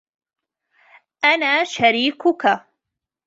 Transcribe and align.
أنا 1.25 1.63
شريكك. 1.63 2.65